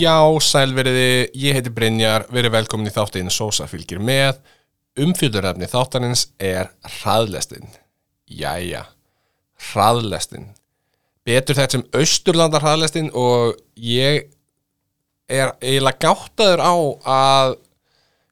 Já, 0.00 0.16
sælveriði, 0.40 1.28
ég 1.36 1.56
heiti 1.58 1.70
Brynjar, 1.76 2.22
verið 2.32 2.54
velkomin 2.54 2.88
í 2.88 2.92
þáttinn 2.94 3.28
Sósa 3.32 3.66
fylgir 3.68 4.00
með. 4.00 4.38
Umfjöldurefni 5.00 5.68
þáttanins 5.68 6.22
er 6.40 6.70
hraðlestin. 7.00 7.68
Jæja, 8.24 8.86
hraðlestin. 9.70 10.46
Betur 11.28 11.58
þetta 11.58 11.76
sem 11.76 11.84
austurlandar 12.00 12.64
hraðlestin 12.64 13.10
og 13.12 13.58
ég 13.76 14.30
er 15.28 15.52
eiginlega 15.60 16.00
gáttaður 16.06 16.64
á 16.64 16.74
að 17.18 17.54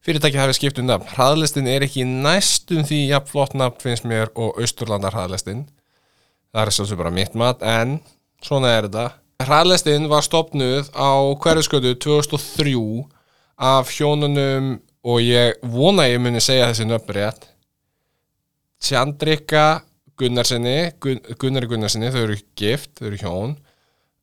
fyrirtæki 0.09 0.41
hafi 0.41 0.57
skipt 0.57 0.81
um 0.81 0.89
nafn. 0.89 1.13
Hraðlestin 1.19 1.69
er 1.69 1.85
ekki 1.85 2.09
næstum 2.09 2.87
því 2.89 3.05
jafn 3.11 3.33
flott 3.35 3.59
nafn 3.59 3.83
finnst 3.85 4.09
mér 4.09 4.33
og 4.33 4.57
austurlandar 4.57 5.13
hraðlestin. 5.19 5.67
Það 6.49 6.65
er 6.65 6.77
svolítið 6.79 7.05
bara 7.05 7.17
mitt 7.21 7.37
mat, 7.37 7.61
en 7.61 7.99
svona 8.41 8.73
er 8.79 8.89
þetta. 8.89 9.11
Hraðlestin 9.39 10.09
var 10.11 10.25
stopnuð 10.27 10.89
á 10.99 11.15
hverjaskötu 11.39 11.93
2003 12.03 12.73
af 13.63 13.93
hjónunum 13.95 14.81
og 15.07 15.21
ég 15.23 15.61
vona 15.63 16.09
ég 16.11 16.19
muni 16.19 16.43
segja 16.43 16.67
þessi 16.73 16.89
nöfn 16.89 17.15
rétt. 17.15 17.47
Tjandrika 18.83 19.85
Gunnarsinni 20.19 20.91
Gun, 20.99 21.23
Gunnari 21.39 21.71
Gunnarsinni, 21.71 22.11
þau 22.11 22.25
eru 22.25 22.41
gift, 22.59 22.99
þau 22.99 23.07
eru 23.13 23.21
hjón 23.23 23.55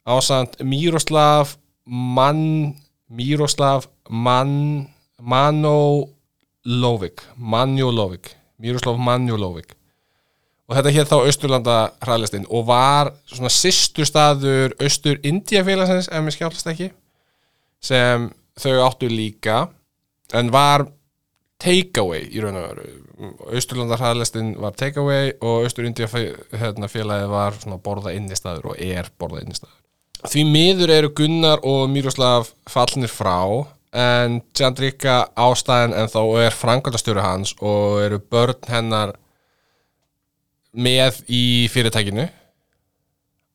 ásand 0.05 0.59
Miroslav 0.67 1.55
Mann 1.87 2.75
Miroslav 3.07 3.87
Mann 4.09 4.89
Manojlovic 5.21 7.23
Manjolovic 7.39 8.35
Miroslav 8.59 8.99
Manjolovic 8.99 9.77
og 10.65 10.77
þetta 10.77 10.93
hér 10.95 11.09
þá 11.09 11.15
Östurlanda 11.29 11.77
hraðlistinn 12.03 12.47
og 12.49 12.67
var 12.69 13.13
svona 13.29 13.51
sýstur 13.53 14.07
staður 14.09 14.75
Östur 14.81 15.21
Indiafélagsins 15.25 16.09
ef 16.09 16.25
mér 16.25 16.35
skjálfast 16.35 16.71
ekki 16.73 16.91
sem 17.85 18.29
þau 18.57 18.75
áttu 18.87 19.09
líka 19.11 19.67
en 20.33 20.49
var 20.53 20.87
takeaway 21.61 22.25
í 22.33 22.41
raun 22.43 22.57
og 22.59 22.65
veru. 22.65 22.87
Östurlanda 23.55 23.97
hraðlistinn 23.99 24.55
var 24.59 24.75
takeaway 24.77 25.35
og 25.39 25.69
Östur 25.69 25.87
Indiafélagið 25.87 27.31
var 27.31 27.57
svona 27.61 27.79
borða 27.81 28.15
inni 28.17 28.37
staður 28.37 28.73
og 28.73 28.81
er 28.81 29.11
borða 29.19 29.45
inni 29.45 29.57
staður 29.57 29.81
því 30.25 30.43
miður 30.49 30.93
eru 30.93 31.11
Gunnar 31.15 31.61
og 31.67 31.85
Miroslav 31.93 32.49
fallnir 32.69 33.11
frá 33.11 33.65
en 33.95 34.41
Tjandrika 34.57 35.27
ástæðin 35.39 35.95
en 35.95 36.09
þá 36.11 36.21
er 36.45 36.57
frangaldastjóri 36.57 37.23
hans 37.23 37.53
og 37.61 38.01
eru 38.03 38.19
börn 38.19 38.67
hennar 38.71 39.13
með 40.75 41.21
í 41.31 41.43
fyrirtækinu 41.71 42.27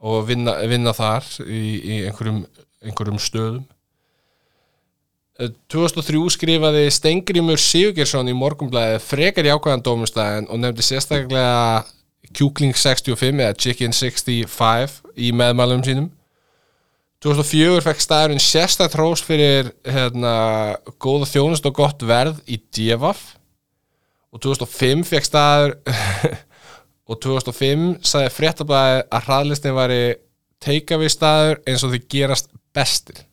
og 0.00 0.24
vinna, 0.28 0.56
vinna 0.68 0.94
þar 0.96 1.26
í, 1.44 1.60
í 1.76 2.00
einhverjum, 2.08 2.42
einhverjum 2.84 3.20
stöðum. 3.20 3.66
2003 5.72 6.20
skrifaði 6.34 6.88
Stengrimur 6.92 7.60
Sigurgersson 7.60 8.28
í 8.28 8.36
morgumblæði 8.36 8.98
frekar 9.00 9.46
í 9.48 9.52
ákvæðan 9.54 9.84
dómustæðin 9.86 10.48
og 10.52 10.60
nefndi 10.60 10.84
sérstaklega 10.84 11.84
Kjúkling 12.36 12.76
65 12.76 13.40
eða 13.40 13.56
Chicken 13.58 13.94
65 13.96 14.98
í 15.16 15.30
meðmælum 15.34 15.84
sínum. 15.86 16.10
2004 17.24 17.80
fekk 17.84 18.04
staðurinn 18.04 18.42
sérstaklega 18.42 18.94
trós 18.94 19.24
fyrir 19.24 19.72
hérna, 19.84 20.34
góða 21.00 21.28
þjónust 21.32 21.66
og 21.68 21.76
gott 21.76 22.04
verð 22.06 22.38
í 22.48 22.60
Djevaf 22.72 23.24
og 24.30 24.44
2005 24.44 25.04
fekk 25.08 25.26
staður 25.26 25.74
og 27.10 27.18
2005 27.18 27.86
sagði 28.06 28.32
fréttablaði 28.34 29.00
að 29.10 29.26
hraðlistin 29.26 29.76
væri 29.76 30.02
take-away 30.62 31.10
staður 31.10 31.60
eins 31.68 31.84
og 31.84 31.94
þau 31.94 32.08
gerast 32.12 32.50
bestir. 32.76 33.24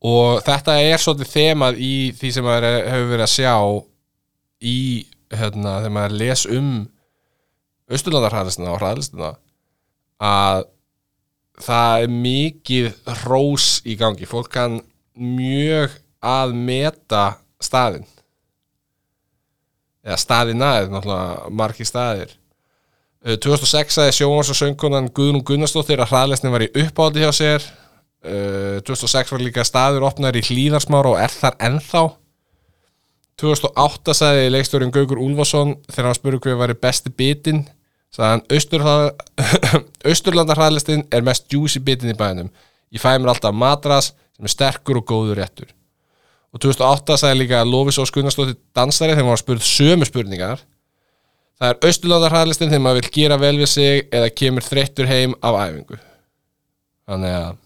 Og 0.00 0.40
þetta 0.46 0.78
er 0.80 1.00
svolítið 1.02 1.32
þemað 1.34 1.80
í 1.84 1.94
því 2.16 2.32
sem 2.32 2.46
maður 2.46 2.76
hefur 2.88 3.10
verið 3.10 3.26
að 3.26 3.34
sjá 3.34 3.54
í 4.60 4.78
hérna, 5.30 5.74
þegar 5.80 5.94
maður 5.96 6.16
les 6.22 6.44
um 6.48 6.70
austurlandarhraðlistina 7.90 8.70
og 8.72 8.80
hraðlistina 8.80 9.32
að 10.20 10.64
það 11.60 12.04
er 12.04 12.14
mikið 12.14 12.88
rós 13.24 13.68
í 13.84 13.98
gangi. 14.00 14.28
Fólk 14.28 14.52
kann 14.54 14.80
mjög 15.20 15.98
að 16.24 16.56
meta 16.56 17.24
staðin 17.60 18.06
eða 20.04 20.16
staðina 20.20 20.74
er 20.78 20.92
náttúrulega 20.92 21.50
margi 21.52 21.84
staðir 21.84 22.32
2006 23.20 23.98
aðeins 24.00 24.16
sjóans 24.16 24.48
og 24.48 24.56
söngkonan 24.56 25.10
Guðnum 25.12 25.44
Gunnarsdóttir 25.44 26.00
að 26.00 26.14
hraðlesnin 26.14 26.54
var 26.54 26.64
í 26.64 26.70
uppáði 26.86 27.26
hjá 27.26 27.32
sér. 27.36 27.66
2006 28.86 29.32
var 29.34 29.44
líka 29.44 29.64
staður 29.64 30.06
opnar 30.08 30.36
í 30.36 30.42
hlýðarsmára 30.44 31.12
og 31.12 31.20
er 31.20 31.34
þar 31.34 31.58
ennþá. 31.68 32.02
2008 33.40 34.16
sagði 34.16 34.48
leikstjórin 34.54 34.92
Gaugur 34.92 35.20
Úlfarsson 35.20 35.76
þegar 35.88 36.08
hann 36.10 36.18
spurði 36.18 36.40
hvað 36.44 36.58
var 36.60 36.74
besti 36.80 37.12
bitin 37.12 37.62
sagði 38.12 38.30
hann 38.32 39.12
Östurlandar 40.10 40.60
er 41.14 41.24
mest 41.24 41.52
juicy 41.52 41.80
bitin 41.84 42.12
í 42.12 42.16
bænum. 42.16 42.50
Ég 42.90 43.00
fæ 43.00 43.14
mér 43.18 43.34
alltaf 43.34 43.54
matras 43.54 44.12
sem 44.36 44.48
er 44.48 44.52
sterkur 44.52 45.00
og 45.00 45.06
góður 45.08 45.40
réttur. 45.40 45.68
Og 46.50 46.60
2008 46.64 47.20
sagði 47.20 47.44
líka 47.44 47.62
Lofis 47.68 48.00
Ós 48.02 48.12
Gunnarsdóttir 48.14 48.58
dansari 48.74 49.12
þegar 49.12 49.26
hann 49.26 49.34
var 49.36 49.44
spurð 49.44 49.66
sömu 49.68 50.08
spurningar 50.08 50.64
Það 51.60 51.72
er 51.74 51.88
austurlandarhæðlistin 51.90 52.70
þegar 52.70 52.84
maður 52.86 53.02
vil 53.02 53.12
gera 53.12 53.36
vel 53.40 53.56
við 53.60 53.68
sig 53.68 54.06
eða 54.08 54.30
kemur 54.32 54.64
þreyttur 54.64 55.10
heim 55.10 55.34
af 55.44 55.58
æfingu. 55.60 55.98
Þannig 57.10 57.34
að 57.36 57.58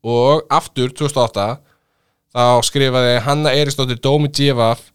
og 0.00 0.46
aftur 0.48 0.94
2008 0.96 1.48
þá 2.30 2.44
skrifaði 2.64 3.18
Hanna 3.26 3.52
Eiristóttir 3.52 3.98
Dómi 4.00 4.30
Djevaf 4.32 4.86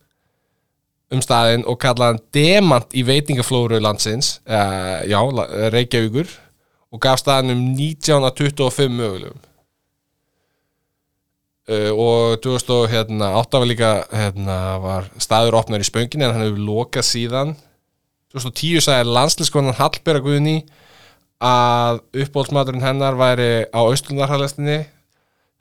um 1.13 1.21
staðinn 1.21 1.65
og 1.69 1.77
kallaði 1.81 2.15
hann 2.15 2.23
demant 2.33 2.95
í 2.97 3.03
veitingaflóru 3.05 3.77
landsins 3.83 4.39
uh, 4.49 5.03
já, 5.05 5.19
Reykjavíkur 5.75 6.31
og 6.89 7.03
gaf 7.03 7.21
staðinn 7.21 7.53
um 7.53 7.67
19-25 7.77 8.95
mögulegum 8.95 9.44
Uh, 11.65 11.89
og 11.97 12.41
2008 12.45 12.91
hérna, 12.91 13.27
var 13.41 13.63
líka 13.65 13.91
hérna, 14.13 14.55
var 14.77 15.07
staður 15.17 15.55
opnar 15.57 15.81
í 15.81 15.87
spönginni 15.87 16.21
en 16.27 16.35
hann 16.35 16.43
hefur 16.45 16.61
lokað 16.61 17.07
síðan. 17.07 17.55
2010 18.35 18.83
sagði 18.85 19.15
landslískonan 19.15 19.73
Hallberg 19.79 20.27
Guðni 20.27 20.59
að 21.41 22.03
uppbólsmaturinn 22.21 22.85
hennar 22.85 23.17
væri 23.17 23.65
á 23.73 23.81
austlundarhæðlestinni 23.81 24.83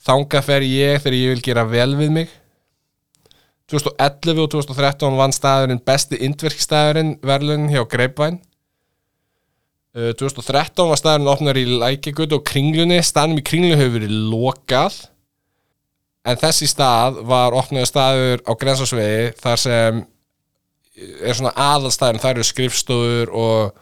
þanga 0.04 0.42
fer 0.44 0.66
ég 0.68 1.00
þegar 1.00 1.16
ég 1.16 1.32
vil 1.32 1.44
gera 1.46 1.64
vel 1.72 1.94
við 1.96 2.12
mig. 2.18 2.36
2011 3.72 4.44
og 4.44 4.52
2013 4.58 5.16
vann 5.22 5.32
staðurinn 5.32 5.80
besti 5.88 6.20
indverkstæðurinn 6.28 7.14
verðlun 7.24 7.70
hjá 7.72 7.80
Greipvæn 7.88 8.36
uh, 9.96 10.12
2013 10.20 10.92
var 10.92 11.00
staðurinn 11.00 11.32
opnar 11.32 11.56
í 11.56 11.64
Lækjagut 11.80 12.36
og 12.36 12.44
Kringlunni. 12.44 13.00
Staðnum 13.00 13.40
í 13.40 13.48
Kringlunni 13.48 13.80
hefur 13.80 14.02
verið 14.02 14.16
lokað 14.36 15.00
en 16.24 16.40
þessi 16.40 16.68
stað 16.70 17.20
var 17.28 17.56
opnaði 17.56 17.88
staður 17.90 18.44
á 18.48 18.52
grensásvegi 18.56 19.32
þar 19.40 19.60
sem 19.60 20.02
er 20.94 21.36
svona 21.36 21.54
aðalstæðin, 21.58 22.20
þar 22.22 22.38
eru 22.38 22.46
skrifstofur 22.48 23.32
og 23.34 23.80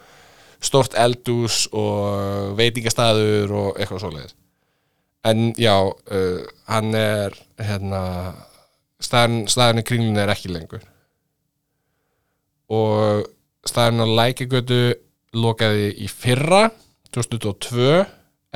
stort 0.62 0.94
eldús 0.98 1.66
og 1.74 2.54
veitingastæður 2.58 3.52
og 3.58 3.68
eitthvað 3.76 4.04
svoleiðis. 4.04 4.36
En 5.28 5.52
já, 5.58 5.76
uh, 5.86 6.40
hann 6.70 6.96
er 6.98 7.36
hérna 7.62 8.00
staðin, 9.02 9.44
staðin 9.50 9.82
í 9.82 9.86
kringlunni 9.86 10.22
er 10.22 10.32
ekki 10.32 10.50
lengur. 10.50 10.82
Og 12.72 13.28
staðin 13.68 14.02
á 14.02 14.06
lækigötu 14.22 14.82
lokaði 15.36 15.92
í 16.02 16.08
fyrra 16.10 16.66
2002 17.14 18.02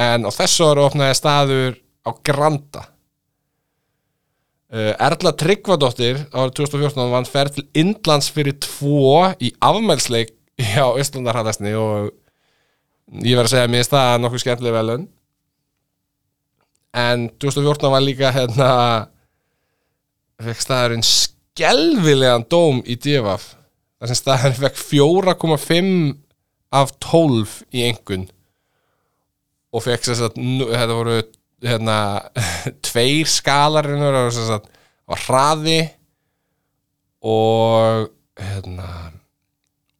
en 0.02 0.26
á 0.26 0.30
þessu 0.32 0.66
ára 0.70 0.88
opnaði 0.88 1.18
staður 1.18 1.78
á 2.02 2.10
Granda 2.24 2.82
Erla 4.66 5.30
Tryggvadóttir 5.38 6.24
árið 6.34 6.56
2014 6.58 7.10
vann 7.12 7.28
ferð 7.30 7.58
til 7.60 7.66
Indlands 7.78 8.32
fyrir 8.34 8.56
tvo 8.58 9.28
í 9.38 9.52
afmælsleik 9.62 10.32
hjá 10.58 10.88
Íslandarhæðasni 10.98 11.74
og 11.78 12.08
ég 13.22 13.38
verði 13.38 13.44
að 13.46 13.52
segja 13.52 13.66
að 13.68 13.74
mér 13.74 13.84
er 13.84 13.90
það 13.92 14.16
nokkuð 14.24 14.42
skemmtileg 14.42 14.74
velun 14.74 15.04
en 16.96 17.28
2014 17.38 17.92
var 17.94 18.02
líka 18.02 18.32
hérna 18.34 18.70
fekk 20.42 20.64
staðurinn 20.64 21.06
skelvilegan 21.06 22.48
dóm 22.50 22.82
í 22.82 22.98
DFF 22.98 23.52
þar 24.00 24.10
sem 24.10 24.18
staðurinn 24.18 24.60
fekk 24.64 24.82
4,5 24.82 25.92
af 26.74 26.96
12 27.06 27.54
í 27.70 27.86
engun 27.86 28.26
og 29.70 29.86
fekk 29.86 30.08
þess 30.08 30.26
að 30.26 30.40
þetta 30.72 30.96
voru 30.96 31.20
hérna, 31.66 31.98
tveir 32.86 33.28
skalar 33.30 33.88
og 35.06 35.20
hraði 35.26 35.80
og 37.26 38.08
hérna 38.40 38.90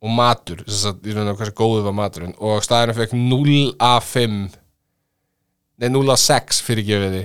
og 0.07 0.13
matur 0.13 0.63
sagt, 0.69 1.07
ég 1.09 1.17
veit 1.17 1.25
ekki 1.25 1.41
hvað 1.41 1.55
góðu 1.57 1.85
var 1.87 1.95
maturinn. 1.97 2.35
Og 2.39 2.63
staðinu 2.65 2.95
fekk 2.97 3.15
0 3.17 3.57
af 3.83 4.11
5 4.13 4.41
nei 5.77 5.89
0,6 5.93 6.63
fyrir 6.65 6.87
gefiði 6.87 7.23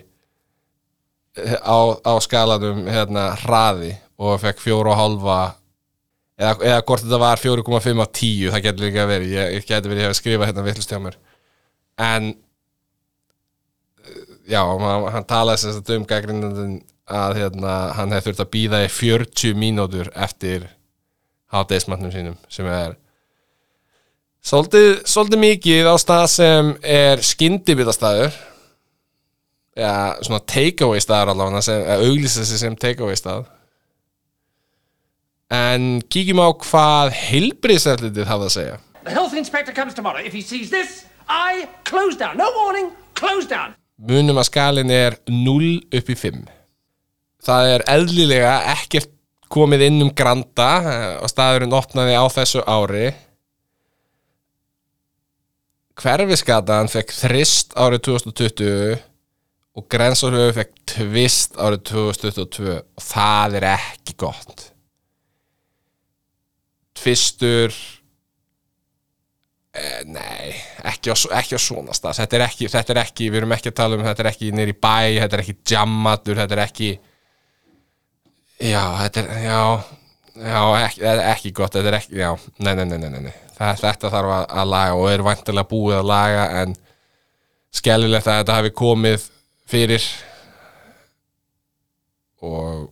á, 1.63 1.79
á 2.03 2.13
skalanum 2.23 2.83
hérna 2.91 3.31
hraði 3.45 3.93
og 4.21 4.39
fekk 4.41 4.59
4,5 4.65 5.27
eða, 6.41 6.55
eða 6.59 6.81
hvort 6.83 7.05
þetta 7.05 7.21
var 7.21 7.41
4,5 7.41 8.03
á 8.03 8.07
10 8.19 8.51
það 8.51 8.65
getur 8.65 8.87
líka 8.87 9.07
verið, 9.09 9.35
ég, 9.37 9.53
ég 9.57 9.67
getur 9.69 9.93
verið 9.93 10.09
að 10.09 10.17
skrifa 10.19 10.49
hérna 10.49 10.65
vittlust 10.65 10.91
hjá 10.91 10.99
mér. 11.03 11.19
En 12.01 12.33
já, 14.51 14.61
hann, 14.61 15.27
talaði 15.29 15.63
sem 15.63 15.75
sagt 15.75 15.93
um 15.95 16.07
gaggrindandinn 16.07 16.81
að 17.11 17.39
hérna, 17.41 17.75
hann 17.97 18.13
hefði 18.15 18.29
þurft 18.29 18.43
að 18.43 18.51
býða 18.55 18.83
í 18.85 18.91
40 18.91 19.57
mínútur 19.59 20.11
eftir 20.15 20.67
hátdeismannum 21.51 22.13
sínum 22.13 22.37
sem 22.51 22.67
er 22.71 22.95
svolítið, 24.43 25.01
svolítið 25.09 25.43
mikið 25.45 25.89
á 25.91 25.95
stað 26.01 26.27
sem 26.35 26.75
er 26.83 27.23
skyndibitastæður 27.25 28.37
ja, 29.79 29.95
svona 30.21 30.43
takeaway 30.47 31.03
staður 31.03 31.33
allavega 31.33 31.65
sem 31.65 31.83
auglýsa 31.97 32.45
sig 32.45 32.61
sem 32.61 32.77
takeaway 32.79 33.19
stað 33.19 33.49
en 35.51 35.99
kíkjum 36.07 36.39
á 36.39 36.49
hvað 36.63 37.11
heilbriðsætlitið 37.25 38.31
hafa 38.31 38.47
að 38.47 38.57
segja 38.59 38.79
The 39.03 39.09
health 39.09 39.33
inspector 39.33 39.73
comes 39.73 39.95
tomorrow. 39.95 40.21
If 40.21 40.31
he 40.31 40.41
sees 40.41 40.69
this, 40.69 41.05
I 41.27 41.67
close 41.85 42.15
down. 42.15 42.37
No 42.37 42.51
warning, 42.55 42.91
close 43.15 43.47
down. 43.47 43.73
Munum 44.09 44.39
að 44.41 44.49
skalin 44.49 44.91
er 44.93 45.19
0 45.29 45.75
upp 45.99 46.09
í 46.09 46.17
5 46.17 46.41
það 47.45 47.73
er 47.75 47.83
eðlilega 47.89 48.53
ekkert 48.75 49.11
komið 49.51 49.85
inn 49.89 50.05
um 50.05 50.13
granda 50.15 50.71
eh, 50.79 51.13
og 51.19 51.31
staðurinn 51.31 51.75
opnaði 51.75 52.15
á 52.15 52.25
þessu 52.31 52.63
ári. 52.63 53.11
Hverfiskatan 56.01 56.89
fekk 56.89 57.13
þrist 57.13 57.75
árið 57.77 58.05
2020 58.07 59.01
og 59.77 59.87
grensárhauðu 59.91 60.55
fekk 60.55 60.71
tvist 60.93 61.57
árið 61.59 61.83
2022 61.91 62.77
og 62.79 63.05
það 63.05 63.57
er 63.59 63.67
ekki 63.73 64.15
gott. 64.23 64.67
Tvistur 66.97 67.75
nei, 70.11 70.51
ekki 70.83 71.13
á, 71.13 71.15
ekki 71.39 71.55
á 71.55 71.61
svona 71.61 71.95
stað. 71.95 72.17
Þetta 72.19 72.37
er 72.37 72.43
ekki, 72.49 72.67
þetta 72.73 72.93
er 72.93 72.99
ekki, 73.05 73.29
við 73.31 73.41
erum 73.41 73.55
ekki 73.55 73.71
að 73.71 73.77
tala 73.79 73.97
um 73.97 74.03
þetta 74.03 74.23
er 74.25 74.29
ekki 74.33 74.51
nýri 74.55 74.75
bæ, 74.75 74.97
þetta 75.21 75.37
er 75.37 75.43
ekki 75.45 75.55
jammatur, 75.71 76.39
þetta 76.41 76.57
er 76.57 76.63
ekki 76.65 76.89
já, 78.59 78.83
þetta 78.99 79.23
er, 79.23 79.29
já 79.45 79.61
já, 80.35 80.61
ekki, 80.85 81.03
er 81.07 81.21
ekki 81.31 81.53
gott 81.55 81.77
þetta 81.77 81.91
er 81.91 81.99
ekki, 82.01 82.19
já, 82.19 82.31
nei, 82.59 82.73
nei, 82.75 82.85
nei, 82.89 82.97
nei, 83.05 83.21
nei. 83.29 83.35
Það, 83.55 83.83
þetta 83.85 84.11
þarf 84.15 84.33
að, 84.35 84.47
að 84.61 84.71
laga 84.73 84.97
og 84.97 85.11
er 85.11 85.23
vantilega 85.25 85.71
búið 85.71 85.99
að 85.99 86.09
laga 86.11 86.47
en 86.61 86.75
skellilegt 87.71 88.27
að 88.27 88.41
þetta 88.41 88.57
hafi 88.57 88.73
komið 88.75 89.27
fyrir. 89.71 90.07
Og 92.41 92.89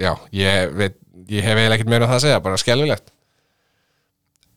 já, 0.00 0.14
ég 0.32 0.72
veit 0.78 0.96
ég 1.32 1.42
hef 1.42 1.56
eiginlega 1.56 1.76
ekkert 1.80 1.90
meira 1.90 2.06
um 2.06 2.10
það 2.12 2.18
að 2.20 2.24
segja, 2.26 2.42
bara 2.44 2.60
skellilegt 2.60 3.12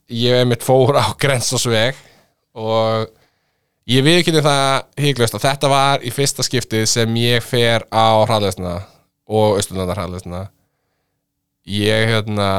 ég 0.10 0.36
hef 0.36 0.48
mitt 0.50 0.66
fór 0.66 0.98
á 0.98 1.14
grensasveg 1.20 1.98
og 2.58 3.10
ég 3.90 4.06
við 4.06 4.22
ekki 4.22 4.42
það 4.42 4.88
híklaust 5.02 5.38
að 5.38 5.46
þetta 5.48 5.72
var 5.72 6.06
í 6.06 6.14
fyrsta 6.14 6.46
skiptið 6.46 6.88
sem 6.90 7.20
ég 7.22 7.46
fer 7.46 7.86
á 7.94 8.22
hraðleysna 8.26 8.80
og 9.30 9.60
austurlandar 9.60 10.02
hraðleysna 10.02 10.48
ég 11.70 12.10
hérna 12.10 12.50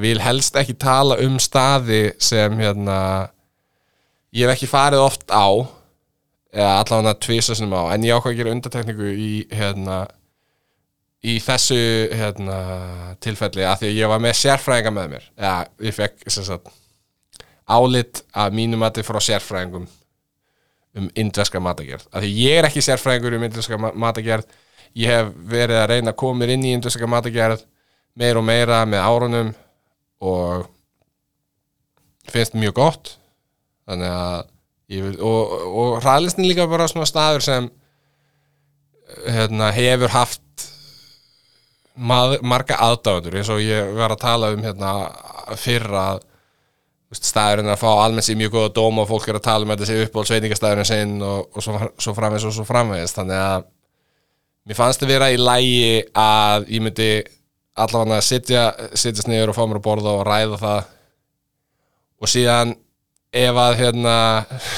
vil 0.00 0.18
helst 0.24 0.56
ekki 0.56 0.78
tala 0.80 1.18
um 1.20 1.36
staði 1.42 2.14
sem 2.22 2.56
hérna 2.56 2.98
ég 4.32 4.46
hef 4.48 4.56
ekki 4.56 4.70
farið 4.70 5.04
oft 5.04 5.28
á 5.28 5.48
eða 6.52 6.72
allavega 6.80 7.18
tvisa 7.20 7.56
sinum 7.56 7.76
á 7.76 7.92
en 7.92 8.04
ég 8.04 8.16
ákvað 8.16 8.32
að 8.32 8.40
gera 8.40 8.54
undartekningu 8.56 9.12
í 9.12 9.32
hérna 9.52 10.06
í 11.22 11.36
þessu 11.42 11.78
hérna, 12.18 12.58
tilfelli 13.22 13.64
að 13.66 13.82
því 13.82 13.90
að 13.90 13.98
ég 14.00 14.10
var 14.10 14.22
með 14.22 14.38
sérfræðinga 14.40 14.94
með 14.94 15.10
mér. 15.12 15.26
Eða 15.38 15.56
ég 15.86 15.96
fekk 15.96 16.32
sagt, 16.34 16.72
álit 17.70 18.22
að 18.34 18.56
mínum 18.58 18.82
að 18.82 18.98
þið 18.98 19.08
frá 19.10 19.20
sérfræðingum 19.28 19.88
um 20.92 21.06
indveska 21.16 21.60
matagerð 21.62 22.04
að 22.12 22.26
því 22.26 22.32
ég 22.36 22.58
er 22.58 22.66
ekki 22.68 22.82
sérfræðingur 22.84 23.38
um 23.38 23.44
indveska 23.46 23.78
matagerð 23.80 24.50
ég 24.98 25.08
hef 25.08 25.30
verið 25.48 25.78
að 25.78 25.86
reyna 25.94 26.12
að 26.12 26.18
koma 26.20 26.42
mér 26.42 26.52
inn 26.52 26.66
í 26.68 26.74
indveska 26.76 27.08
matagerð 27.08 27.62
meir 28.18 28.36
og 28.36 28.44
meira 28.44 28.82
með 28.84 29.06
árunum 29.06 29.52
og 30.22 30.66
finnst 32.30 32.56
mjög 32.58 32.76
gott. 32.76 33.14
Þannig 33.88 34.12
að 34.14 34.42
vil, 34.92 35.14
og, 35.24 35.54
og 35.72 35.94
hraðlistin 36.04 36.46
líka 36.46 36.68
bara 36.70 36.88
svona 36.90 37.08
staður 37.08 37.44
sem 37.44 37.68
hérna, 39.24 39.70
hefur 39.74 40.12
haft 40.12 40.68
marga 41.96 42.78
aðdáður 42.86 43.40
eins 43.40 43.50
og 43.52 43.60
ég 43.62 43.92
var 43.98 44.14
að 44.14 44.22
tala 44.22 44.52
um 44.54 44.62
hérna 44.64 44.92
fyrra 45.60 46.06
staðurinn 47.12 47.68
að 47.68 47.82
fá 47.82 47.90
almennt 47.90 48.24
sér 48.24 48.38
mjög 48.40 48.54
góða 48.54 48.72
dóma 48.78 49.02
og 49.02 49.10
fólk 49.10 49.28
er 49.28 49.36
að 49.36 49.44
tala 49.44 49.66
um 49.66 49.72
þetta 49.74 49.88
sér 49.90 50.06
upp 50.06 50.16
á 50.16 50.20
sveitingastæðurinn 50.30 50.88
sinn 50.88 51.14
og, 51.20 51.50
og 51.52 51.64
svo, 51.64 51.76
svo 52.00 52.14
framvegs 52.16 52.46
og 52.48 52.54
svo 52.56 52.64
framvegs 52.64 53.12
þannig 53.18 53.36
að 53.36 53.66
mér 54.68 54.78
fannst 54.78 55.02
það 55.02 55.12
vera 55.12 55.28
í 55.34 55.40
lægi 55.40 56.02
að 56.16 56.68
ég 56.72 56.84
myndi 56.86 57.10
allavega 57.72 58.20
að 58.20 58.26
sitja 58.26 58.64
sittast 58.92 59.28
niður 59.30 59.52
og 59.52 59.58
fá 59.58 59.64
mér 59.66 59.80
að 59.80 59.86
borða 59.86 60.14
og 60.18 60.24
ræða 60.28 60.60
það. 60.60 60.90
Og 62.22 62.30
síðan 62.30 62.74
ef 63.32 63.60
að 63.62 63.78
hérna 63.80 64.16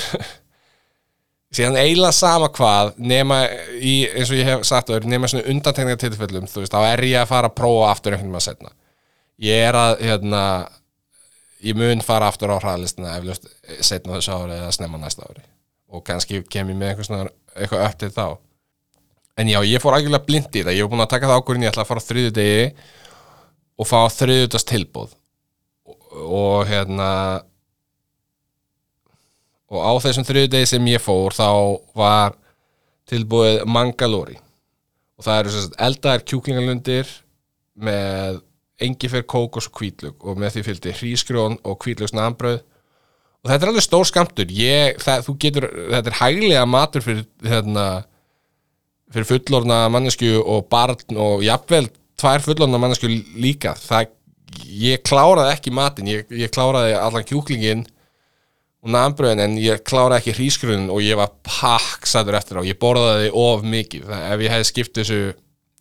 síðan 1.55 1.79
eiginlega 1.81 2.15
sama 2.17 2.49
hvað 2.55 2.95
nema 2.99 3.45
í, 3.79 4.05
eins 4.11 4.31
og 4.31 4.39
ég 4.39 4.49
hef 4.49 4.65
sagt 4.69 4.91
þau 4.91 5.11
nema 5.11 5.31
svona 5.31 5.47
undantekninga 5.53 6.01
tilfellum 6.03 6.49
þú 6.51 6.65
veist, 6.65 6.75
þá 6.75 6.93
er 6.93 7.05
ég 7.09 7.21
að 7.23 7.31
fara 7.31 7.51
að 7.51 7.59
prófa 7.61 7.93
aftur 7.93 8.17
einhvern 8.17 8.33
veginn 8.33 8.43
að 8.43 8.49
setna 8.49 8.75
ég 9.43 9.69
er 9.69 9.79
að, 9.79 10.01
hérna 10.05 10.43
ég 11.65 11.77
mun 11.79 12.03
fara 12.05 12.29
aftur 12.31 12.53
á 12.55 12.59
hraðlistina 12.61 13.17
eflust 13.19 13.49
setna 13.85 14.19
þessu 14.19 14.35
ári 14.37 14.59
eða 14.59 14.73
snemma 14.75 15.01
næsta 15.01 15.27
ári. 15.27 15.45
Og 15.95 16.05
kannski 16.07 16.43
kem 16.51 16.73
ég 16.73 16.79
með 16.79 16.93
einhvers 16.93 17.11
svona 17.11 17.31
eitthvað 17.55 17.87
upp 17.87 17.99
til 18.01 18.11
þá. 18.15 18.27
En 19.41 19.51
já, 19.51 19.59
ég 19.67 19.83
fór 19.83 19.97
algjörlega 19.97 20.27
blind 20.29 20.55
í 20.55 20.63
það, 20.63 20.77
ég 20.77 20.85
hef 20.85 20.93
búin 20.93 21.03
að 21.03 21.13
taka 21.15 21.31
það 21.31 21.41
ákvörðin 21.41 21.67
ég 21.67 21.73
ætla 21.73 21.85
að 21.85 21.91
fara 21.91 22.03
á 22.05 22.09
þriðu 22.09 22.35
degi 22.37 22.67
og 23.75 23.89
fá 23.91 23.99
þriðutast 24.15 24.69
tilbúð 24.71 25.15
og, 25.91 25.97
og 26.23 26.69
hérna 26.71 27.09
og 29.75 29.85
á 29.85 29.93
þessum 30.07 30.27
þriðu 30.27 30.51
degi 30.55 30.71
sem 30.71 30.89
ég 30.91 31.03
fór 31.03 31.35
þá 31.37 31.49
var 31.99 32.37
tilbúið 33.11 33.65
Mangalori. 33.69 34.39
Og 35.19 35.27
það 35.27 35.41
eru 35.43 35.63
eldaðar 35.87 36.25
kjúklingalundir 36.27 37.11
með 37.75 38.41
engifer, 38.83 39.25
kókos 39.27 39.69
og 39.71 39.77
kvítlug 39.79 40.25
og 40.27 40.39
með 40.41 40.57
því 40.57 40.65
fylgdi 40.69 40.95
hrísgrjón 40.99 41.59
og 41.63 41.79
kvítlugsnambröð 41.83 42.63
og 43.45 43.51
þetta 43.51 43.61
er 43.61 43.71
alveg 43.71 43.85
stór 43.85 44.09
skamtur 44.09 44.51
ég, 44.57 44.99
það, 45.03 45.29
getur, 45.43 45.69
þetta 45.93 46.11
er 46.11 46.19
hæglega 46.19 46.65
matur 46.67 47.05
fyrir, 47.05 47.25
hérna, 47.45 47.87
fyrir 49.15 49.29
fullorna 49.29 49.85
mannesku 49.93 50.33
og 50.41 50.67
barn 50.73 51.21
og 51.21 51.45
jafnvel 51.47 51.91
tvær 52.21 52.45
fullorna 52.45 52.81
mannesku 52.81 53.11
líka. 53.11 53.75
Það, 53.79 54.11
ég 54.81 55.03
kláraði 55.07 55.55
ekki 55.55 55.75
matin 55.75 56.11
ég, 56.11 56.27
ég 56.35 56.53
kláraði 56.55 56.97
allan 56.99 57.27
kjúklingin 57.29 57.85
og 58.85 58.93
nambröðin 58.93 59.41
en 59.41 59.55
ég 59.57 59.81
kláraði 59.87 60.21
ekki 60.21 60.35
hrísgrunn 60.37 60.91
og 60.93 61.01
ég 61.01 61.17
var 61.17 61.33
pakksæður 61.47 62.37
eftir 62.37 62.61
á. 62.61 62.69
Ég 62.69 62.81
borðaði 62.81 63.31
of 63.33 63.65
mikið. 63.65 64.11
Ef 64.13 64.45
ég 64.45 64.53
hefði 64.53 64.69
skipt 64.69 64.99
þessu 65.01 65.21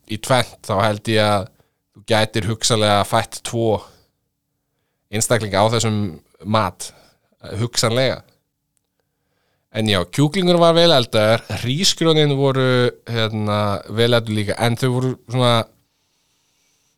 í 0.08 0.20
tvent 0.24 0.64
þá 0.64 0.74
held 0.80 1.10
ég 1.12 1.20
að 1.24 1.50
þú 1.94 2.04
gætir 2.08 2.48
hugsanlega 2.48 3.04
fætt 3.08 3.42
tvo 3.44 3.68
einstaklinga 5.12 5.60
á 5.60 5.72
þessum 5.76 6.00
mat 6.48 6.88
hugsanlega. 7.60 8.22
En 9.74 9.88
já, 9.90 10.00
kjúklingur 10.06 10.56
var 10.62 10.76
vel 10.76 10.90
eldar 10.94 11.44
hrísgrunnin 11.60 12.36
voru 12.38 12.88
hérna, 13.10 13.82
vel 13.90 14.12
eldur 14.14 14.36
líka 14.38 14.56
en 14.64 14.78
þau 14.80 14.90
voru 14.94 15.14
svona 15.28 15.54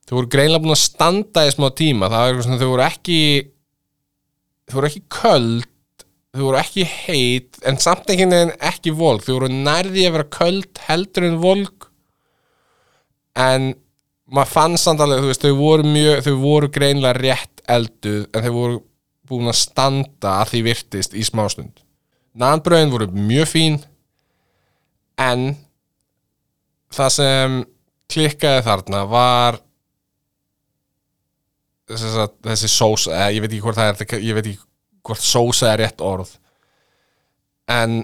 þau 0.07 0.19
voru 0.21 0.31
greinlega 0.31 0.63
búin 0.63 0.77
að 0.77 0.85
standa 0.85 1.47
í 1.49 1.55
smá 1.55 1.71
tíma. 1.75 2.13
Það 2.13 2.27
var 2.29 2.45
svona, 2.47 2.61
þau 2.61 2.71
voru 2.77 2.85
ekki 2.87 3.23
þau 4.69 4.77
voru 4.79 4.91
ekki 4.93 5.09
köld 5.11 5.73
þau 6.37 6.45
voru 6.51 6.61
ekki 6.61 6.85
heit 6.85 7.59
en 7.67 7.81
samt 7.83 8.11
ekki 8.13 8.29
nefn 8.29 8.55
ekki 8.71 8.95
volk 8.97 9.25
þau 9.27 9.35
voru 9.39 9.51
nærði 9.53 10.07
að 10.09 10.17
vera 10.19 10.31
köld 10.37 10.85
heldur 10.87 11.29
en 11.29 11.41
volk 11.43 11.91
en 13.37 13.75
maður 14.27 14.53
fann 14.53 14.79
samt 14.81 15.03
alveg 15.03 15.23
þú 15.23 15.31
veist 15.31 15.45
þau 15.45 15.57
voru 15.59 15.87
mjög, 15.87 16.23
þau 16.27 16.37
voru 16.43 16.71
greinlega 16.73 17.21
rétt 17.21 17.63
elduð 17.71 18.23
en 18.33 18.47
þau 18.47 18.55
voru 18.55 18.81
búin 19.27 19.51
að 19.51 19.59
standa 19.61 20.39
að 20.41 20.53
því 20.53 20.63
virtist 20.69 21.15
í 21.19 21.25
smástund. 21.27 21.83
Nannbröðin 22.39 22.93
voru 22.93 23.09
mjög 23.11 23.49
fín 23.51 23.79
en 25.19 25.49
það 26.95 27.13
sem 27.17 27.57
klikkaði 28.13 28.67
þarna 28.67 29.03
var 29.11 29.61
þessi 31.87 32.71
sós, 32.71 33.07
ég 33.07 33.43
veit 33.43 33.51
ekki 33.51 33.63
hvort 33.63 33.79
það 33.79 34.03
er 34.03 34.23
ég 34.27 34.35
veit 34.37 34.49
ekki 34.51 34.65
hvort 35.07 35.23
sósa 35.23 35.73
er 35.73 35.83
rétt 35.85 36.03
orð. 36.05 36.33
En 37.71 38.03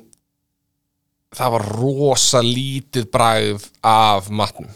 það 1.33 1.55
var 1.57 1.69
rosa 1.79 2.43
lítið 2.45 3.09
bragð 3.13 3.69
af 3.87 4.31
matnum. 4.31 4.71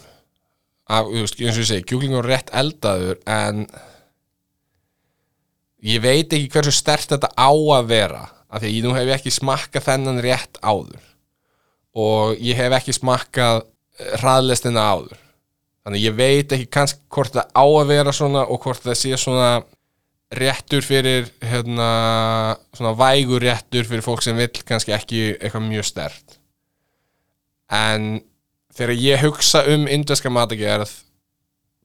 Af, 0.87 1.09
eins 1.11 1.35
og 1.35 1.43
ég 1.43 1.57
segi, 1.57 1.83
kjúklingur 1.83 2.23
var 2.23 2.31
rétt 2.31 2.53
eldaður 2.55 3.19
en 3.27 3.65
ég 5.83 6.01
veit 6.03 6.31
ekki 6.31 6.49
hversu 6.53 6.73
stert 6.73 7.11
þetta 7.11 7.33
á 7.35 7.51
að 7.51 7.91
vera 7.91 8.23
af 8.47 8.61
því 8.61 8.69
að 8.69 8.75
ég 8.77 8.85
nú 8.85 8.95
hef 8.95 9.13
ekki 9.17 9.33
smakkað 9.35 9.87
þennan 9.89 10.21
rétt 10.23 10.59
áður. 10.63 11.03
Og 11.97 12.37
ég 12.43 12.57
hef 12.59 12.75
ekki 12.77 12.95
smakkað 12.95 13.65
hraðlestina 14.21 14.83
áður. 14.93 15.17
Þannig 15.83 16.03
ég 16.03 16.15
veit 16.17 16.53
ekki 16.55 16.69
kannski 16.71 17.03
hvort 17.11 17.35
það 17.35 17.51
á 17.55 17.65
að 17.65 17.91
vera 17.91 18.13
svona 18.15 18.45
og 18.47 18.63
hvort 18.63 18.83
það 18.83 18.97
sé 19.01 19.19
svona 19.19 19.51
réttur 20.33 20.83
fyrir 20.83 21.29
hérna, 21.39 22.57
svona 22.75 22.93
vægur 22.99 23.45
réttur 23.45 23.87
fyrir 23.87 24.03
fólk 24.03 24.25
sem 24.25 24.37
vill 24.37 24.63
kannski 24.67 24.95
ekki 24.95 25.21
eitthvað 25.37 25.67
mjög 25.69 25.87
stert 25.87 26.37
en 27.71 28.19
þegar 28.75 29.01
ég 29.03 29.23
hugsa 29.23 29.63
um 29.71 29.87
indveska 29.87 30.31
matagerð 30.33 30.91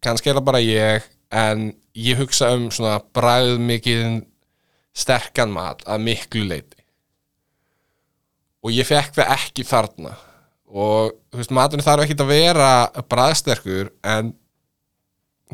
kannski 0.02 0.32
er 0.32 0.40
það 0.40 0.48
bara 0.50 0.62
ég 0.64 1.08
en 1.32 1.70
ég 1.94 2.18
hugsa 2.18 2.50
um 2.56 2.68
svona 2.74 2.98
bræð 3.14 3.58
mikið 3.62 4.22
sterkan 4.92 5.54
mat 5.54 5.86
að 5.88 6.06
miklu 6.10 6.44
leiti 6.50 6.82
og 8.62 8.74
ég 8.74 8.86
fekk 8.86 9.16
það 9.18 9.34
ekki 9.36 9.66
þarna. 9.66 10.14
Og 10.72 11.12
þú 11.32 11.40
veist, 11.40 11.52
maturinn 11.52 11.84
þarf 11.84 12.06
ekki 12.06 12.16
að 12.22 12.30
vera 12.30 12.68
bræðsterkur 13.10 13.90
en 14.08 14.32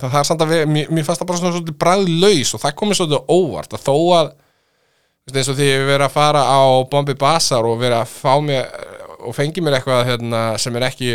það 0.02 0.14
þarf 0.14 0.28
samt 0.28 0.44
að 0.44 0.52
vera, 0.54 0.68
mér, 0.70 0.92
mér 0.92 1.06
fannst 1.06 1.22
það 1.22 1.30
bara 1.30 1.40
svona 1.40 1.54
svolítið 1.56 1.78
bræðlaus 1.82 2.54
og 2.54 2.62
það 2.62 2.76
komið 2.82 3.00
svolítið 3.00 3.32
óvart 3.34 3.74
að 3.74 3.84
þó 3.86 3.96
að, 4.18 4.30
eins 5.32 5.50
og 5.52 5.58
því 5.58 5.68
ég 5.68 5.84
verið 5.88 6.06
að 6.06 6.14
fara 6.14 6.44
á 6.48 6.60
Bombi 6.92 7.16
Bazaar 7.18 7.68
og 7.68 7.82
verið 7.82 7.98
að 7.98 8.14
fá 8.14 8.32
mér 8.44 8.70
og 9.18 9.34
fengi 9.36 9.64
mér 9.64 9.78
eitthvað 9.78 10.06
hérna, 10.08 10.42
sem 10.60 10.76
er 10.78 10.86
ekki 10.88 11.12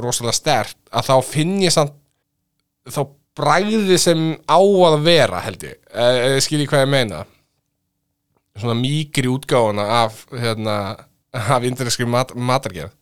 rosalega 0.00 0.36
stert 0.36 0.76
að 0.94 1.08
þá 1.10 1.14
finn 1.26 1.56
ég 1.64 1.74
samt 1.74 1.94
þá 2.90 3.02
bræði 3.34 3.96
sem 3.98 4.26
á 4.46 4.60
að 4.60 5.00
vera 5.06 5.40
held 5.42 5.64
ég, 5.66 5.78
eða 5.90 6.42
skilji 6.44 6.68
hvað 6.70 6.84
ég 6.84 6.92
meina? 6.92 7.24
Svona 8.54 8.76
mýgri 8.78 9.26
útgáfuna 9.32 9.86
af 10.04 10.20
hérna, 10.30 10.76
af 11.34 11.64
indreskri 11.66 12.06
mat, 12.06 12.30
matargerð. 12.38 12.92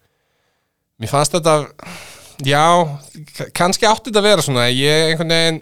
Mér 0.96 1.10
fannst 1.12 1.34
þetta 1.36 1.58
já, 2.40 2.64
kannski 3.56 3.88
átti 3.88 4.10
þetta 4.10 4.22
að 4.22 4.28
vera 4.28 4.44
svona. 4.46 4.66
Ég 4.72 5.12
einhvern 5.12 5.34
veginn 5.34 5.60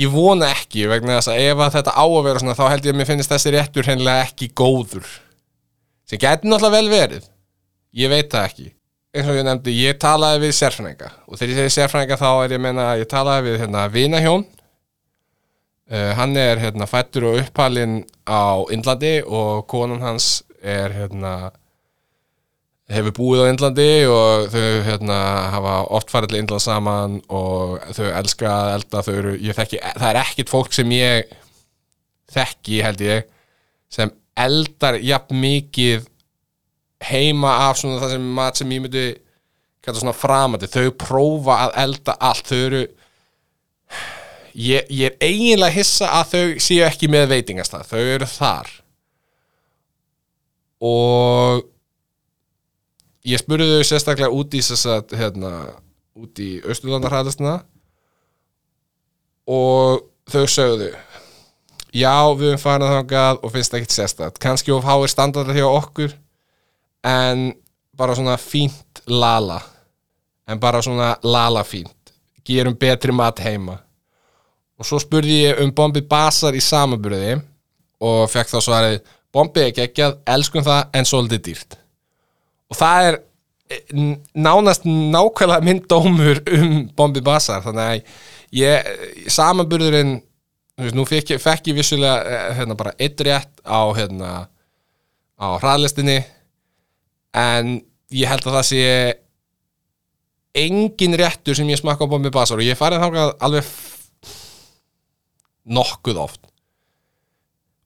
ég 0.00 0.12
vona 0.12 0.50
ekki 0.54 0.86
vegna 0.88 1.18
þess 1.18 1.32
að 1.32 1.42
ef 1.46 1.62
að 1.64 1.74
þetta 1.78 1.94
á 1.96 2.04
að 2.04 2.26
vera 2.28 2.42
svona 2.42 2.56
þá 2.58 2.66
held 2.72 2.86
ég 2.86 2.94
að 2.94 3.00
mér 3.00 3.08
finnst 3.10 3.32
þessi 3.32 3.54
réttur 3.54 3.90
hennilega 3.90 4.26
ekki 4.28 4.50
góður. 4.56 5.08
Sem 6.08 6.20
getur 6.20 6.50
náttúrulega 6.50 6.76
vel 6.76 6.92
verið. 6.92 7.26
Ég 7.96 8.12
veit 8.12 8.30
það 8.32 8.46
ekki. 8.48 8.70
Eins 9.10 9.26
og 9.26 9.36
ég 9.36 9.46
nefndi, 9.46 9.74
ég 9.74 9.98
talaði 9.98 10.44
við 10.44 10.56
sérfræðinga. 10.56 11.10
Og 11.26 11.38
þegar 11.38 11.52
ég 11.52 11.60
segi 11.60 11.74
sérfræðinga 11.76 12.18
þá 12.20 12.28
er 12.30 12.54
ég 12.54 12.60
að 12.60 12.64
meina 12.66 12.86
að 12.92 13.02
ég 13.02 13.10
talaði 13.10 13.46
við 13.48 13.56
hérna 13.64 13.86
vinahjón. 13.90 14.44
Uh, 15.90 16.10
hann 16.14 16.36
er 16.38 16.60
hérna 16.62 16.86
fættur 16.86 17.26
og 17.26 17.40
upphælinn 17.40 18.04
á 18.22 18.62
Indlandi 18.70 19.16
og 19.26 19.64
konan 19.70 20.04
hans 20.04 20.44
er 20.62 20.94
hérna 20.94 21.50
hefur 22.90 23.14
búið 23.14 23.44
á 23.46 23.50
Indlandi 23.50 23.90
og 24.10 24.48
þau 24.50 24.82
hérna 24.86 25.18
hafa 25.54 25.74
oft 25.96 26.10
farið 26.10 26.32
til 26.32 26.40
Indland 26.40 26.64
saman 26.64 27.18
og 27.28 27.78
þau 27.94 28.06
elska 28.08 28.50
að 28.50 28.70
elda 28.76 29.02
þau 29.06 29.12
eru, 29.14 29.34
þekki, 29.60 29.80
það 29.94 30.08
er 30.10 30.20
ekkit 30.24 30.52
fólk 30.52 30.74
sem 30.74 30.94
ég 30.96 31.34
þekki 32.34 32.80
held 32.86 33.04
ég 33.06 33.28
sem 33.90 34.12
eldar 34.38 34.98
jafn 35.02 35.38
mikið 35.42 36.06
heima 37.10 37.52
af 37.68 37.80
svona 37.80 38.00
það 38.02 38.14
sem 38.16 38.30
mat 38.36 38.60
sem 38.60 38.74
ég 38.74 38.84
myndi 38.84 39.06
kalla 39.80 40.02
svona 40.02 40.16
framandi, 40.16 40.68
þau 40.68 40.90
prófa 41.00 41.56
að 41.64 41.76
elda 41.84 42.16
allt, 42.20 42.50
þau 42.50 42.58
eru 42.66 42.82
ég, 44.54 44.84
ég 44.90 45.06
er 45.08 45.16
eiginlega 45.24 45.74
hissa 45.74 46.10
að 46.18 46.34
þau 46.34 46.62
séu 46.66 46.84
ekki 46.86 47.08
með 47.12 47.30
veitingastað, 47.32 47.86
þau 47.88 48.02
eru 48.02 48.28
þar. 48.28 48.72
Og 50.90 51.64
ég 53.26 53.42
spurði 53.42 53.78
þau 53.78 53.88
sérstaklega 53.90 54.32
út 54.32 54.54
í 54.56 54.62
að 54.62 55.16
hérna, 55.18 55.52
út 56.16 56.40
í 56.40 56.50
Östurlandarhæðastina 56.64 57.60
og 59.50 60.06
þau 60.30 60.44
sögðu 60.46 60.90
já, 61.92 62.14
við 62.36 62.52
erum 62.52 62.62
farin 62.62 62.86
að 62.86 62.96
þangað 62.98 63.40
og 63.42 63.54
finnst 63.54 63.74
ekkert 63.74 63.96
sérstaklega, 63.96 64.42
kannski 64.42 64.74
of 64.74 64.86
háir 64.86 65.10
standardar 65.10 65.58
hjá 65.58 65.66
okkur 65.68 66.14
en 67.06 67.50
bara 67.96 68.14
svona 68.14 68.36
fínt 68.36 69.02
lala. 69.06 69.60
En 70.48 70.60
bara 70.60 70.82
svona 70.82 71.16
lala 71.22 71.64
fínt. 71.64 72.12
Gerum 72.44 72.76
betri 72.76 73.12
mat 73.12 73.38
heima. 73.44 73.76
Og 74.80 74.86
svo 74.88 74.98
spurði 74.98 75.42
ég 75.44 75.60
um 75.62 75.72
Bombi 75.76 76.00
Basar 76.00 76.56
í 76.56 76.62
samaburði 76.64 77.36
og 78.00 78.24
fekk 78.32 78.54
þá 78.54 78.58
svarið 78.64 79.00
Bombi 79.30 79.62
er 79.62 79.74
geggjað, 79.76 80.16
elskum 80.26 80.64
það 80.66 80.96
en 80.96 81.06
svolítið 81.06 81.42
dýrt 81.46 81.79
og 82.70 82.78
það 82.78 83.10
er 83.10 83.20
eh, 83.74 84.16
nánast 84.34 84.86
nákvæmlega 84.86 85.66
minn 85.66 85.84
dómur 85.90 86.42
um 86.56 86.74
Bombi 86.96 87.22
Basar 87.24 87.64
þannig 87.66 87.86
að 87.86 88.18
ég, 88.60 88.90
samanburðurinn 89.30 90.18
þú 90.80 90.86
veist, 90.86 90.96
nú 90.96 91.04
fekk 91.08 91.34
ég, 91.34 91.42
fekk 91.42 91.70
ég 91.70 91.78
vissulega 91.80 92.16
eh, 92.24 92.50
hérna 92.60 92.76
bara 92.78 92.94
eitt 92.98 93.20
rétt 93.26 93.62
á 93.66 93.80
hérna 93.96 94.30
á 95.40 95.46
hraðlistinni. 95.60 96.20
En 97.36 97.78
ég 98.12 98.28
held 98.28 98.46
að 98.46 98.56
það 98.58 98.66
sé 98.68 98.84
engin 100.60 101.16
réttur 101.20 101.56
sem 101.56 101.68
ég 101.70 101.80
smakka 101.80 102.08
á 102.08 102.10
Bombi 102.10 102.32
Basar 102.34 102.60
og 102.60 102.66
ég 102.66 102.78
farið 102.78 103.04
þákað 103.04 103.34
alveg 103.46 103.72
nokkuð 105.70 106.22
oft. 106.24 106.42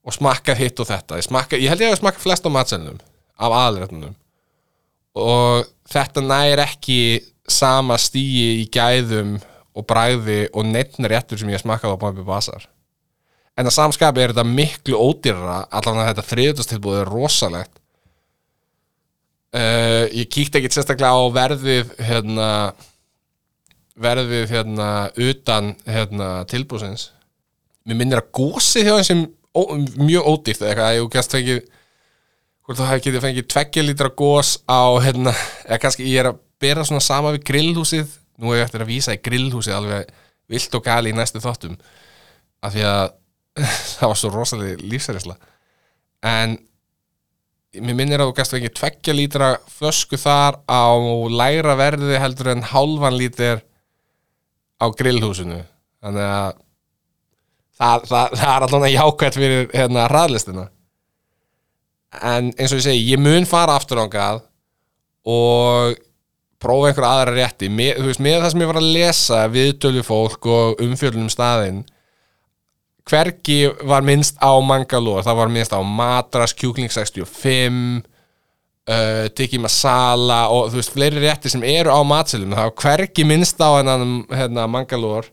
Og 0.04 0.14
smakkað 0.16 0.60
hitt 0.60 0.80
og 0.80 0.88
þetta. 0.88 1.18
Ég, 1.20 1.26
smakka, 1.28 1.60
ég 1.60 1.72
held 1.72 1.84
ég 1.84 1.94
að 1.94 2.02
smakka 2.02 2.22
flest 2.22 2.46
á 2.46 2.50
matselnum 2.52 3.00
af 3.34 3.56
aðrættunum 3.58 4.14
og 5.14 5.66
þetta 5.90 6.24
nær 6.24 6.64
ekki 6.64 7.00
sama 7.50 7.98
stíi 8.00 8.62
í 8.62 8.68
gæðum 8.72 9.36
og 9.74 9.86
bræði 9.88 10.44
og 10.54 10.66
neittna 10.68 11.10
réttur 11.10 11.40
sem 11.40 11.50
ég 11.52 11.62
smakkaði 11.62 11.98
á 11.98 12.02
Bombi 12.02 12.24
Basar 12.26 12.68
en 13.54 13.68
að 13.68 13.76
samskapi 13.76 14.22
er 14.22 14.34
þetta 14.34 14.46
miklu 14.48 14.98
ódýrara 14.98 15.60
allan 15.70 16.00
að 16.02 16.10
þetta 16.10 16.26
þriðutastilbúð 16.30 17.00
er 17.00 17.10
rosalegt. 17.12 17.76
Uh, 19.54 20.10
ég 20.10 20.26
kíkti 20.26 20.58
ekkit 20.58 20.74
sérstaklega 20.74 21.14
á 21.14 21.22
verðið 21.30 21.92
hérna 22.02 22.48
verðið 23.94 24.48
hérna 24.50 24.88
utan 25.14 25.68
hérna 25.86 26.30
tilbúsins 26.50 27.12
mér 27.86 28.00
minnir 28.00 28.18
að 28.18 28.32
gósi 28.34 28.82
hjá 28.82 28.96
ó, 28.98 29.62
mjög 30.00 30.26
ódýrt 30.26 30.64
eða 30.64 30.72
eitthvað, 30.72 30.96
ég 30.98 31.12
gæst 31.14 31.36
fengið 31.36 31.60
hvort 32.64 32.80
þú 32.80 32.88
hefði 32.88 33.04
getið 33.06 33.24
fengið 33.26 33.48
tveggja 33.52 33.84
lítra 33.84 34.10
gós 34.16 34.56
á 34.64 34.96
hérna, 35.04 35.34
eða 35.68 35.80
kannski 35.82 36.06
ég 36.08 36.22
er 36.22 36.30
að 36.32 36.42
bera 36.64 36.84
svona 36.86 37.04
sama 37.04 37.34
við 37.34 37.44
grillhúsið. 37.50 38.12
Nú 38.40 38.50
hef 38.50 38.58
ég 38.58 38.68
eftir 38.68 38.84
að 38.84 38.90
vísa 38.90 39.14
í 39.14 39.20
grillhúsið 39.22 39.76
alveg 39.76 40.14
vilt 40.50 40.76
og 40.76 40.84
gali 40.84 41.12
í 41.12 41.16
næstu 41.16 41.42
þáttum 41.44 41.76
af 42.64 42.72
því 42.74 42.86
að 42.88 43.04
það 43.98 44.10
var 44.10 44.18
svo 44.18 44.30
rosalega 44.34 44.88
lífsærisla 44.90 45.36
en 46.24 46.56
mér 47.74 47.96
minnir 47.98 48.22
að 48.22 48.30
þú 48.30 48.36
gæst 48.38 48.54
fengið 48.54 48.74
tveggja 48.78 49.14
lítra 49.14 49.48
flösku 49.70 50.18
þar 50.20 50.60
á 50.70 50.84
læra 51.30 51.76
verði 51.78 52.18
heldur 52.22 52.52
en 52.54 52.66
hálfan 52.70 53.16
lítir 53.18 53.62
á 54.78 54.86
grillhúsinu. 54.94 55.62
Þannig 56.04 56.28
að 56.28 56.52
það, 57.78 58.06
það, 58.10 58.36
það 58.38 58.52
er 58.52 58.66
allavega 58.66 58.94
jákvæmt 58.94 59.38
fyrir 59.38 59.68
hérna 59.74 60.06
hraðlistina 60.10 60.66
en 62.22 62.50
eins 62.54 62.72
og 62.72 62.80
ég 62.80 62.86
segi, 62.86 63.06
ég 63.12 63.22
mun 63.22 63.48
fara 63.48 63.76
aftur 63.78 64.02
ángað 64.04 64.42
og 65.24 65.96
prófa 66.64 66.90
einhverja 66.90 67.10
aðra 67.10 67.34
rétti. 67.36 67.68
Með, 67.72 68.00
veist, 68.06 68.22
með 68.24 68.38
það 68.42 68.52
sem 68.52 68.64
ég 68.64 68.70
var 68.70 68.80
að 68.80 68.92
lesa 68.96 69.42
viðtölu 69.52 70.04
fólk 70.06 70.48
og 70.50 70.84
umfjöldunum 70.84 71.32
staðinn 71.32 71.84
hvergi 73.04 73.68
var 73.84 74.04
minnst 74.04 74.38
á 74.40 74.52
Mangalore, 74.64 75.24
það 75.26 75.38
var 75.42 75.52
minnst 75.52 75.74
á 75.76 75.80
Madras, 75.84 76.54
Kjúkling 76.56 76.88
65 76.88 78.00
uh, 78.88 79.26
Tiki 79.36 79.60
Masala 79.60 80.46
og 80.52 80.70
þú 80.72 80.80
veist, 80.80 80.94
fleiri 80.94 81.20
rétti 81.24 81.52
sem 81.52 81.64
eru 81.68 81.92
á 81.92 82.00
matselum, 82.00 82.54
það 82.56 82.70
var 82.70 82.76
hvergi 82.80 83.26
minnst 83.28 83.60
á 83.60 83.70
hennan 83.76 84.22
hérna, 84.32 84.64
Mangalore 84.70 85.28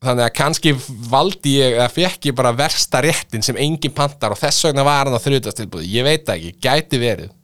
þannig 0.00 0.24
að 0.24 0.36
kannski 0.38 0.72
valdi 1.10 1.58
ég 1.58 1.76
eða 1.76 1.90
fekk 1.92 2.30
ég 2.30 2.36
bara 2.36 2.54
versta 2.56 3.02
réttin 3.04 3.44
sem 3.44 3.58
engin 3.60 3.92
pantar 3.92 4.32
og 4.32 4.40
þess 4.40 4.64
vegna 4.68 4.84
var 4.86 5.08
hann 5.08 5.16
á 5.16 5.20
þrjutastilbúði, 5.20 5.90
ég 5.92 6.06
veit 6.06 6.30
ekki, 6.32 6.54
gæti 6.62 7.00
verið. 7.02 7.34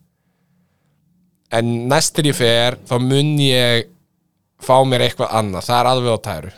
En 1.53 1.89
næstur 1.91 2.31
ég 2.31 2.37
fer 2.37 2.79
þá 2.89 2.97
mun 3.03 3.35
ég 3.43 3.91
fá 4.63 4.79
mér 4.89 5.05
eitthvað 5.05 5.35
annað, 5.37 5.67
það 5.69 5.81
er 5.81 5.91
alveg 5.91 6.17
á 6.17 6.21
tæru. 6.25 6.55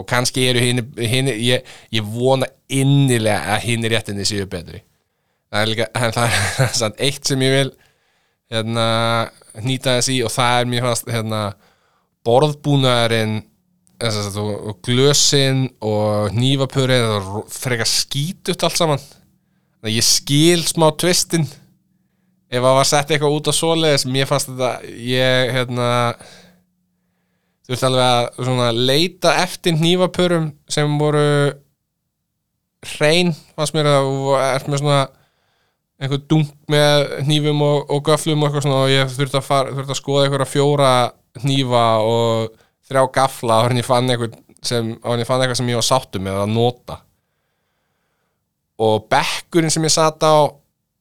Og 0.00 0.06
kannski 0.08 0.46
eru 0.46 0.62
hinn, 0.62 0.84
hin, 0.96 1.28
ég, 1.34 1.66
ég 1.92 2.10
vona 2.14 2.48
innilega 2.70 3.56
að 3.56 3.66
hinn 3.66 3.86
réttinni 3.90 4.24
séu 4.24 4.46
betri. 4.48 4.80
Það 5.50 5.62
er 5.62 5.70
líka 5.72 5.88
það 6.16 6.64
er 6.64 6.74
samt 6.78 7.02
eitt 7.02 7.28
sem 7.28 7.44
ég 7.44 7.56
vil 7.58 7.72
hérna 8.50 8.86
nýta 9.66 9.98
þess 9.98 10.12
í 10.14 10.20
og 10.24 10.32
það 10.32 10.60
er 10.62 10.70
mér 10.70 10.86
fast 10.86 11.10
hérna 11.10 11.42
borðbúnaðurinn 12.26 13.40
að 13.40 13.49
og 14.00 14.78
glösin 14.86 15.66
og 15.84 16.30
hnífapurinn 16.34 17.08
það 17.10 17.32
frekar 17.52 17.90
skítut 17.90 18.64
allt 18.66 18.78
saman. 18.78 19.02
Þannig 19.80 19.90
að 19.90 19.98
ég 19.98 20.06
skil 20.06 20.62
smá 20.68 20.88
tvistin 21.00 21.48
ef 22.50 22.58
það 22.58 22.76
var 22.80 22.88
sett 22.88 23.12
eitthvað 23.12 23.36
út 23.36 23.50
á 23.50 23.52
svoleiðis 23.54 24.06
mér 24.10 24.28
fannst 24.28 24.50
þetta 24.50 24.94
ég 25.06 25.52
hérna 25.54 25.88
þú 27.70 27.74
veist 27.74 27.86
alveg 27.86 28.06
að 28.08 28.24
svona, 28.40 28.70
leita 28.74 29.34
eftir 29.44 29.76
hnífapurum 29.78 30.50
sem 30.70 30.96
voru 30.98 31.24
hrein 32.96 33.30
fannst 33.54 33.76
mér 33.76 33.92
að 33.92 34.08
þú 34.08 34.34
ert 34.40 34.70
með 34.70 34.82
svona 34.82 35.00
einhver 36.00 36.22
dunk 36.32 36.50
með 36.72 37.06
hnífum 37.28 37.62
og, 37.62 37.92
og 37.92 38.02
göflum 38.08 38.42
og 38.42 38.48
eitthvað 38.48 38.66
svona 38.66 38.82
og 38.82 38.92
ég 38.94 39.14
þurfti 39.14 39.38
að, 39.38 39.46
fara, 39.46 39.76
þurfti 39.76 39.94
að 39.94 40.00
skoða 40.00 40.26
einhverja 40.26 40.50
fjóra 40.50 40.92
hnífa 41.44 41.86
og 42.08 42.66
þrjá 42.90 43.04
gafla 43.14 43.60
og 43.60 43.68
hann 43.68 43.80
ég 43.80 43.86
fann 43.86 44.10
eitthvað 44.10 44.38
sem, 44.66 44.90
eitthvað 44.98 45.58
sem 45.60 45.70
ég 45.70 45.80
var 45.80 45.86
sáttu 45.86 46.22
með 46.22 46.40
að 46.42 46.54
nota. 46.54 46.98
Og 48.80 49.06
bekkurinn 49.12 49.72
sem 49.72 49.86
ég 49.86 49.94
sat 49.94 50.24
á 50.24 50.50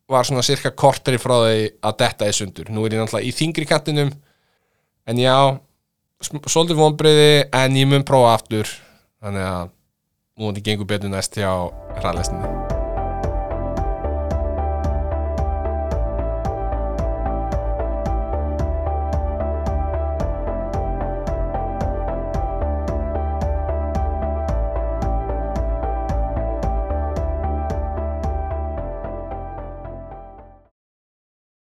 var 0.09 0.25
svona 0.25 0.43
cirka 0.45 0.71
korteri 0.73 1.19
frá 1.21 1.35
því 1.43 1.65
að 1.85 1.97
detta 2.01 2.29
í 2.29 2.35
sundur. 2.35 2.71
Nú 2.73 2.85
er 2.85 2.95
ég 2.95 3.03
náttúrulega 3.03 3.29
í 3.29 3.35
þingri 3.35 3.67
kantinum 3.69 4.13
en 5.09 5.21
já, 5.21 5.37
svolítið 6.21 6.81
vonbriði 6.81 7.29
en 7.55 7.77
ég 7.79 7.89
mun 7.89 8.07
prófa 8.07 8.35
aftur 8.37 8.73
þannig 9.19 9.45
að 9.45 9.69
er 10.39 10.51
þetta 10.53 10.67
gengur 10.69 10.89
betur 10.89 11.13
næst 11.13 11.39
hjá 11.39 11.51
hraðlestinni 11.99 12.68